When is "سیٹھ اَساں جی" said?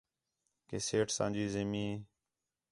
0.87-1.45